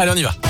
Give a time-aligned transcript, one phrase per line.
[0.00, 0.49] Allez, on y va.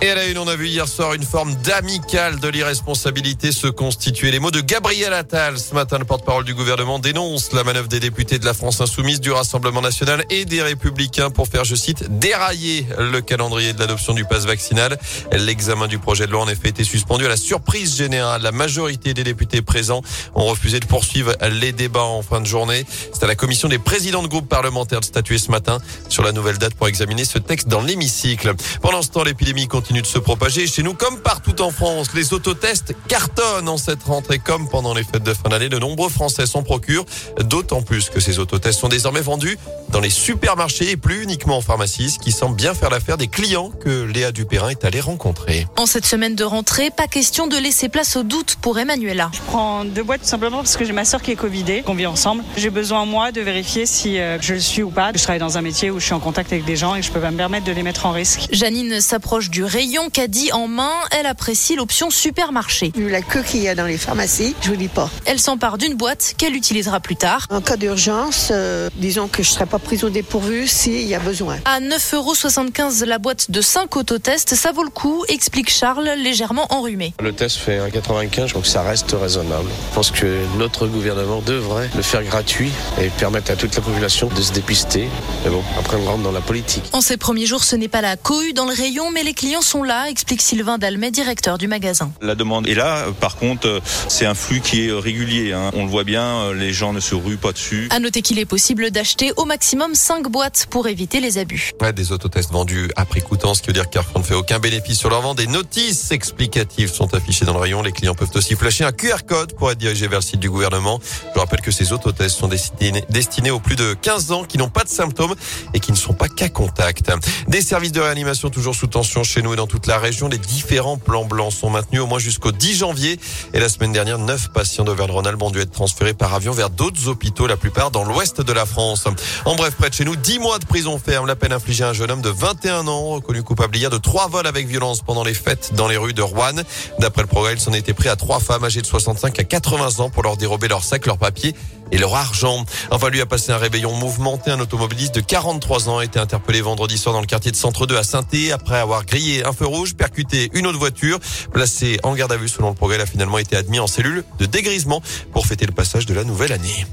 [0.00, 3.66] Et à la une, on a vu hier soir une forme d'amicale de l'irresponsabilité se
[3.66, 4.30] constituer.
[4.30, 7.98] Les mots de Gabriel Attal, ce matin, le porte-parole du gouvernement, dénonce la manœuvre des
[7.98, 12.16] députés de la France insoumise, du Rassemblement national et des Républicains pour faire, je cite,
[12.20, 14.96] dérailler le calendrier de l'adoption du passe vaccinal.
[15.32, 18.42] L'examen du projet de loi, en effet, été suspendu à la surprise générale.
[18.42, 20.02] La majorité des députés présents
[20.36, 22.86] ont refusé de poursuivre les débats en fin de journée.
[23.12, 25.78] C'est à la commission des présidents de groupes parlementaires de statuer ce matin
[26.08, 28.54] sur la nouvelle date pour examiner ce texte dans l'hémicycle.
[28.80, 32.08] Pendant ce temps, l'épidémie continue continue de se propager chez nous comme partout en France.
[32.12, 35.70] Les autotests cartonnent en cette rentrée comme pendant les fêtes de fin d'année.
[35.70, 37.06] De nombreux Français s'en procurent,
[37.40, 39.56] d'autant plus que ces autotests sont désormais vendus
[39.88, 43.28] dans les supermarchés et plus uniquement en pharmacie, ce qui semble bien faire l'affaire des
[43.28, 45.66] clients que Léa Dupérin est allée rencontrer.
[45.78, 49.30] En cette semaine de rentrée, pas question de laisser place au doute pour Emmanuela.
[49.32, 51.94] Je prends deux boîtes tout simplement parce que j'ai ma soeur qui est Covidée, qu'on
[51.94, 52.44] vit ensemble.
[52.58, 55.12] J'ai besoin moi de vérifier si euh, je le suis ou pas.
[55.14, 57.10] Je travaille dans un métier où je suis en contact avec des gens et je
[57.10, 58.48] peux pas me permettre de les mettre en risque.
[58.52, 60.90] Janine s'approche du rayon caddie en main.
[61.12, 62.90] Elle apprécie l'option supermarché.
[62.96, 65.08] Vu la queue qu'il y a dans les pharmacies, je vous dis pas.
[65.24, 67.46] Elle s'empare d'une boîte qu'elle utilisera plus tard.
[67.48, 71.14] En cas d'urgence, euh, disons que je ne serai pas prise au dépourvu s'il y
[71.14, 71.58] a besoin.
[71.64, 76.66] À 9,75 euros la boîte de 5 autotests, ça vaut le coup, explique Charles, légèrement
[76.70, 77.14] enrhumé.
[77.22, 79.68] Le test fait 1,95, donc ça reste raisonnable.
[79.90, 84.26] Je pense que notre gouvernement devrait le faire gratuit et permettre à toute la population
[84.26, 85.08] de se dépister.
[85.44, 86.82] Mais bon, après on rentre dans la politique.
[86.92, 89.62] En ces premiers jours, ce n'est pas la cohue dans le rayon, mais les clients
[89.68, 92.10] sont là explique Sylvain Dalmet, directeur du magasin.
[92.22, 93.04] La demande est là.
[93.20, 95.52] Par contre, c'est un flux qui est régulier.
[95.52, 95.70] Hein.
[95.74, 97.86] On le voit bien, les gens ne se ruent pas dessus.
[97.90, 101.72] À noter qu'il est possible d'acheter au maximum 5 boîtes pour éviter les abus.
[101.82, 104.34] Ouais, des autotests vendus à prix coûtant, ce qui veut dire que Carrefour ne fait
[104.34, 105.36] aucun bénéfice sur leur vente.
[105.36, 107.82] Des notices explicatives sont affichées dans le rayon.
[107.82, 110.48] Les clients peuvent aussi flasher un QR code pour être dirigés vers le site du
[110.48, 110.98] gouvernement.
[111.34, 114.70] Je rappelle que ces autotests sont destinés, destinés aux plus de 15 ans qui n'ont
[114.70, 115.34] pas de symptômes
[115.74, 117.12] et qui ne sont pas qu'à contact.
[117.48, 120.28] Des services de réanimation toujours sous tension chez nous dans toute la région.
[120.28, 123.18] Les différents plans blancs sont maintenus au moins jusqu'au 10 janvier.
[123.54, 127.08] Et la semaine dernière, neuf patients d'Auvergne-Rhône-Alpes ont dû être transférés par avion vers d'autres
[127.08, 129.04] hôpitaux, la plupart dans l'ouest de la France.
[129.44, 131.26] En bref, près de chez nous, 10 mois de prison ferme.
[131.26, 134.28] La peine infligée à un jeune homme de 21 ans, reconnu coupable hier de trois
[134.28, 136.62] vols avec violence pendant les fêtes dans les rues de Rouen.
[137.00, 139.98] D'après le progrès, il s'en était pris à trois femmes âgées de 65 à 80
[139.98, 141.54] ans pour leur dérober leurs sacs, leurs papiers
[141.90, 142.64] et leur argent.
[142.90, 144.50] Enfin, lui a passé un réveillon mouvementé.
[144.50, 147.86] Un automobiliste de 43 ans a été interpellé vendredi soir dans le quartier de Centre
[147.86, 151.18] 2 à saint après avoir grillé un feu rouge, percuté une autre voiture.
[151.52, 154.46] Placé en garde à vue selon le progrès, a finalement été admis en cellule de
[154.46, 156.86] dégrisement pour fêter le passage de la nouvelle année.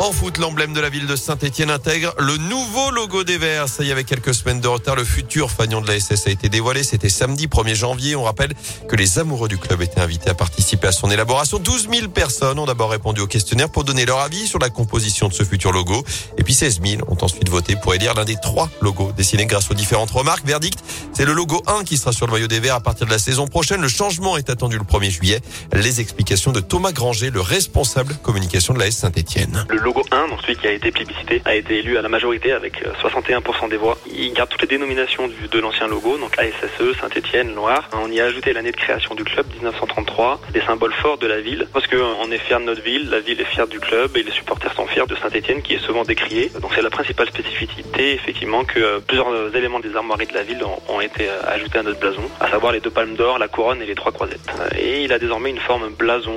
[0.00, 3.68] En foot, l'emblème de la ville de Saint-Etienne intègre le nouveau logo des Verts.
[3.68, 4.94] Ça y avait quelques semaines de retard.
[4.94, 6.84] Le futur fanion de la SS a été dévoilé.
[6.84, 8.14] C'était samedi 1er janvier.
[8.14, 8.54] On rappelle
[8.88, 11.58] que les amoureux du club étaient invités à participer à son élaboration.
[11.58, 15.26] 12 000 personnes ont d'abord répondu au questionnaire pour donner leur avis sur la composition
[15.26, 16.04] de ce futur logo.
[16.38, 19.68] Et puis 16 000 ont ensuite voté pour élire l'un des trois logos dessinés grâce
[19.68, 20.46] aux différentes remarques.
[20.46, 20.78] Verdict,
[21.12, 23.18] c'est le logo 1 qui sera sur le maillot des Verts à partir de la
[23.18, 23.80] saison prochaine.
[23.80, 25.40] Le changement est attendu le 1er juillet.
[25.72, 30.42] Les explications de Thomas Granger, le responsable communication de la S Saint-Etienne logo 1, donc
[30.42, 33.78] celui qui a été plébiscité, a été élu à la majorité avec 61% euh, des
[33.78, 33.96] voix.
[34.06, 37.88] Il garde toutes les dénominations de l'ancien logo, donc ASSE, Saint-Etienne, Loire.
[37.94, 41.40] On y a ajouté l'année de création du club, 1933, des symboles forts de la
[41.40, 44.22] ville, parce qu'on est fier de notre ville, la ville est fière du club et
[44.22, 46.50] les supporters sont fiers de Saint-Etienne qui est souvent décrié.
[46.60, 50.62] Donc c'est la principale spécificité, effectivement, que euh, plusieurs éléments des armoiries de la ville
[50.88, 53.80] ont, été euh, ajoutés à notre blason, à savoir les deux palmes d'or, la couronne
[53.80, 54.52] et les trois croisettes.
[54.78, 56.36] Et il a désormais une forme blason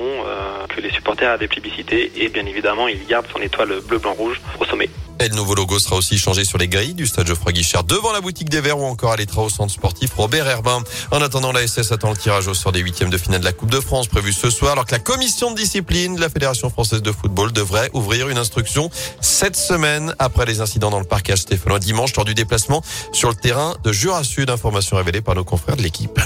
[0.68, 4.40] que les supporters avaient plébiscité et bien évidemment il garde son étoile bleu, blanc, rouge
[4.60, 4.88] au sommet.
[5.20, 8.12] Et le nouveau logo sera aussi changé sur les grilles du stade Geoffroy Guichard devant
[8.12, 10.82] la boutique des Verts ou encore à l'étra au centre sportif Robert Herbin.
[11.12, 13.52] En attendant, la SS attend le tirage au sort des huitièmes de finale de la
[13.52, 16.70] Coupe de France prévu ce soir alors que la commission de discipline de la Fédération
[16.70, 21.38] française de football devrait ouvrir une instruction cette semaine après les incidents dans le parcage
[21.38, 22.82] stéphanois dimanche lors du déplacement
[23.12, 24.50] sur le terrain de Jura Sud.
[24.50, 26.18] Information révélée par nos confrères de l'équipe.